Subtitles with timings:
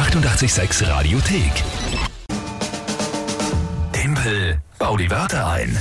[0.00, 1.52] 886 Radiothek.
[3.92, 5.76] Tempel, bau die Wörter ein.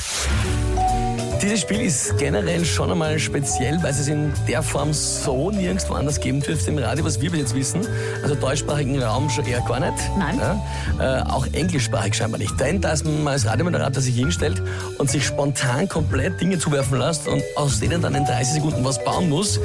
[1.41, 6.19] Dieses Spiel ist generell schon einmal speziell, weil es in der Form so nirgendwo anders
[6.19, 7.87] geben dürfte im Radio, was wir bis jetzt wissen.
[8.21, 9.93] Also deutschsprachigen Raum schon eher gar nicht.
[10.17, 10.37] Nein.
[10.37, 12.59] Ja, äh, auch englischsprachig scheinbar nicht.
[12.59, 14.61] Denn dass man als Radiomoderator sich hinstellt
[14.97, 19.01] und sich spontan komplett Dinge zuwerfen lässt und aus denen dann in 30 Sekunden was
[19.01, 19.61] bauen muss,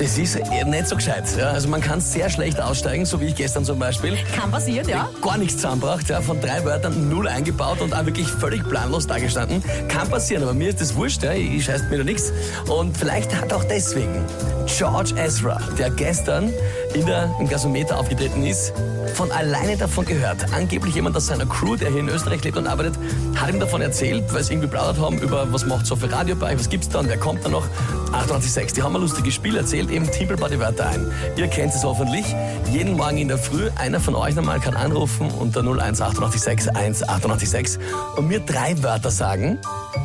[0.00, 1.24] das ist nicht so gescheit.
[1.36, 1.50] Ja.
[1.50, 4.16] Also man kann sehr schlecht aussteigen, so wie ich gestern zum Beispiel.
[4.34, 5.10] Kann passieren, ja.
[5.20, 9.62] Gar nichts zusammengebracht, ja, von drei Wörtern null eingebaut und auch wirklich völlig planlos dagestanden.
[9.88, 12.32] Kann passieren, aber mir ist das wurscht, ja, ich scheiß mir da nichts.
[12.66, 14.24] Und vielleicht hat auch deswegen
[14.66, 16.50] George Ezra, der gestern
[16.94, 18.72] in der, im Gasometer aufgetreten ist,
[19.14, 20.52] von alleine davon gehört.
[20.54, 22.94] Angeblich jemand aus seiner Crew, der hier in Österreich lebt und arbeitet,
[23.36, 26.36] hat ihm davon erzählt, weil sie irgendwie plaudert haben über, was macht so für Radio
[26.36, 27.66] bei euch, was gibt's da und wer kommt da noch.
[28.12, 31.06] 88.6, die haben ein lustiges Spiel erzählt, eben Timpel bei die Wörter ein.
[31.36, 32.24] Ihr kennt es hoffentlich.
[32.72, 37.78] Jeden Morgen in der Früh, einer von euch nochmal kann anrufen unter 01886 1886
[38.16, 39.58] und mir drei Wörter sagen,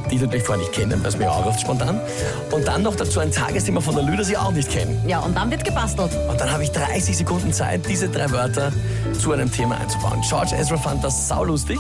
[0.10, 2.00] die ich natürlich vorher nicht kenne, weil es mir auch oft spontan.
[2.52, 4.98] Und dann noch dazu ein Tagesthema von der Lü, das ich auch nicht kenne.
[5.08, 6.12] Ja, und dann wird gebastelt.
[6.30, 8.72] Und dann habe ich 30 Sekunden Zeit, diese drei Wörter
[9.20, 10.22] zu einem Thema einzubauen.
[10.28, 11.80] George Ezra fand das saulustig,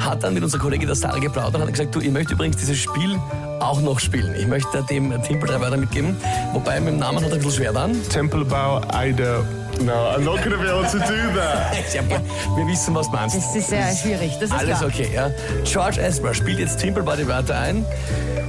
[0.00, 2.56] hat dann mit unserer Kollegin der Sarah geplaudert und hat gesagt, du, ich möchte übrigens
[2.56, 3.18] dieses Spiel
[3.60, 4.34] auch noch spielen.
[4.34, 6.16] Ich möchte dem Timpel drei Wörter mitgeben,
[6.52, 7.92] wobei mit dem Namen hat er ein bisschen schwer dann.
[8.08, 9.42] Templebau, Ida.
[9.80, 11.72] No, I'm not going to be able to do that.
[11.94, 13.36] Ja, wir wissen, was du meinst.
[13.36, 14.90] Das ist sehr schwierig, das ist Alles klar.
[14.90, 15.30] okay, ja.
[15.64, 17.84] George Ezra spielt jetzt Timpel bei die Wörter ein.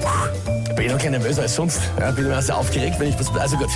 [0.01, 1.81] Puh, bin ich noch nervöser als sonst.
[1.99, 3.35] Ja, bin immer sehr aufgeregt, wenn ich was.
[3.37, 3.69] Also gut.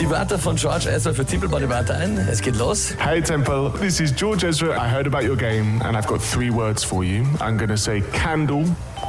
[0.00, 2.16] Die Wörter von George Ezra für Timpel die Wörter ein.
[2.30, 2.94] Es geht los.
[2.98, 4.74] Hey Temple, this is George Ezra.
[4.74, 7.26] I heard about your game and I've got three words for you.
[7.40, 8.64] I'm to say candle,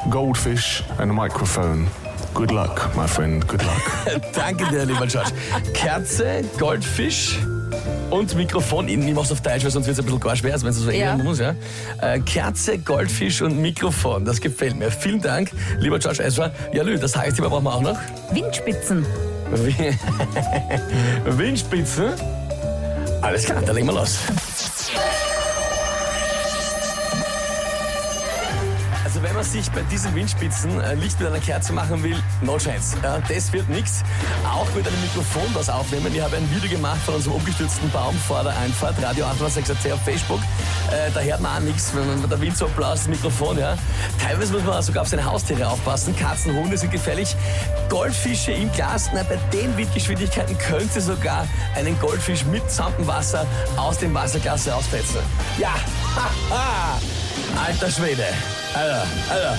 [0.09, 1.87] goldfish, and microphone.
[2.33, 3.47] Good luck, my friend.
[3.47, 4.33] Good luck.
[4.33, 5.31] Danke dir, lieber George.
[5.73, 7.37] Kerze, Goldfisch
[8.11, 8.87] und Mikrofon.
[8.87, 11.15] Ich mach's auf Deutsch, weil sonst wird's ein bisschen gar schwer, wenn es so Ja.
[11.17, 11.39] muss.
[11.39, 11.55] Ja.
[12.01, 14.25] Äh, Kerze, Goldfisch und Mikrofon.
[14.25, 14.91] Das gefällt mir.
[14.91, 16.51] Vielen Dank, lieber George Ezra.
[16.73, 17.97] Ja, Lü, das Tagesthema brauchen wir auch noch.
[18.31, 19.05] Windspitzen.
[19.53, 19.97] Wi-
[21.37, 22.13] Windspitze.
[23.21, 24.17] Alles klar, dann legen wir los.
[29.21, 32.57] Also wenn man sich bei diesen Windspitzen äh, Licht mit einer Kerze machen will, no
[32.57, 32.97] chance.
[33.03, 34.01] Ja, das wird nichts.
[34.43, 36.07] Auch mit einem Mikrofon was aufnehmen.
[36.11, 40.01] Ich habe ein Video gemacht von unserem umgestürzten Baum vor der Einfahrt, Radio 886 auf
[40.01, 40.39] Facebook.
[40.89, 43.59] Äh, da hört man auch nichts, wenn man der Wind so bläst, das Mikrofon.
[43.59, 43.77] Ja.
[44.19, 46.15] Teilweise muss man sogar auf seine Haustiere aufpassen.
[46.15, 47.35] Katzen, Hunde sind gefährlich.
[47.89, 53.45] Goldfische im Glas, na, bei den Windgeschwindigkeiten könnte sogar einen Goldfisch mit Zampenwasser
[53.77, 55.19] aus dem Wasserglas rausfetzen.
[55.59, 55.75] Ja,
[56.49, 56.99] haha,
[57.65, 58.25] alter Schwede.
[58.73, 59.57] Alter, Alter,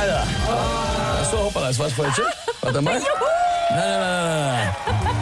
[0.00, 0.26] Alter.
[1.30, 2.20] So, hoppala, das war's falsch.
[2.60, 2.98] Warte mal.
[2.98, 3.04] Nein,
[3.70, 4.72] nein, nein,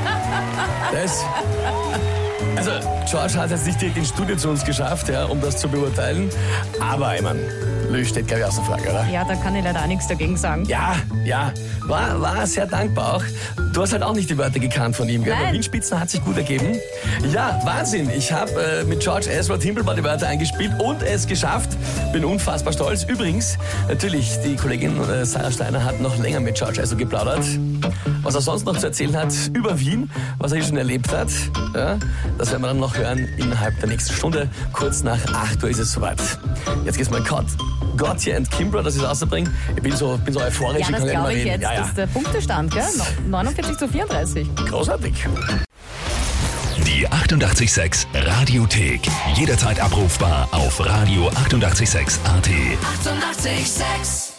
[0.04, 0.92] nein, nein.
[0.92, 2.22] Das...
[2.56, 2.70] Also,
[3.10, 6.30] George hat jetzt nicht direkt ins Studio zu uns geschafft, ja, um das zu beurteilen.
[6.80, 7.38] Aber, ich mein,
[7.90, 9.06] Lü steht, glaube ich, außer Frage, oder?
[9.12, 10.64] Ja, da kann ich leider auch nichts dagegen sagen.
[10.66, 11.52] Ja, ja,
[11.86, 13.22] war, war sehr dankbar auch.
[13.72, 15.34] Du hast halt auch nicht die Wörter gekannt von ihm, gell?
[15.34, 15.44] Nein.
[15.46, 16.78] Bei Windspitzen hat sich gut ergeben.
[17.32, 18.10] Ja, Wahnsinn.
[18.10, 21.76] Ich habe äh, mit George Ezra Timpel die Wörter eingespielt und es geschafft.
[22.12, 23.04] Bin unfassbar stolz.
[23.04, 27.44] Übrigens, natürlich, die Kollegin äh, Sarah Steiner hat noch länger mit George Ezra geplaudert.
[28.22, 31.28] Was er sonst noch zu erzählen hat über Wien, was er hier schon erlebt hat.
[31.74, 31.98] Ja,
[32.38, 34.48] das werden wir dann noch hören innerhalb der nächsten Stunde.
[34.72, 36.18] Kurz nach 8 Uhr ist es soweit.
[36.84, 37.46] Jetzt geht's mal Gott.
[37.96, 39.50] Gotye and Kimbra, dass ich es rausbringe.
[39.74, 41.46] Ich bin so, bin so euphorisch, Ja, ich das glaube ich reden.
[41.48, 41.62] jetzt.
[41.62, 41.78] Ja, ja.
[41.80, 42.82] Das ist der Punktestand, gell?
[43.28, 44.48] No- 49 zu 34.
[44.68, 45.14] Großartig.
[46.86, 49.00] Die 886 Radiothek.
[49.34, 51.36] Jederzeit abrufbar auf radio886.at.
[51.46, 52.20] 886!
[52.26, 54.35] 886